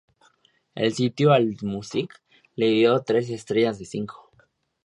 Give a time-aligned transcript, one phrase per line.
[0.73, 2.15] El sitio Allmusic
[2.55, 4.31] le dio tres estrellas de cinco.